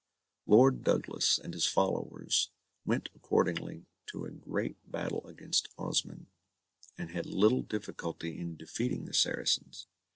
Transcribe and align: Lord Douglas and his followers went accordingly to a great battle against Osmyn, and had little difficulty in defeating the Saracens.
Lord 0.47 0.83
Douglas 0.83 1.37
and 1.37 1.53
his 1.53 1.67
followers 1.67 2.49
went 2.87 3.09
accordingly 3.13 3.85
to 4.07 4.25
a 4.25 4.31
great 4.31 4.77
battle 4.91 5.27
against 5.27 5.69
Osmyn, 5.77 6.25
and 6.97 7.11
had 7.11 7.27
little 7.27 7.61
difficulty 7.61 8.35
in 8.39 8.55
defeating 8.57 9.05
the 9.05 9.13
Saracens. 9.13 9.85